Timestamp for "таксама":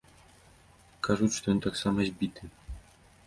1.67-2.07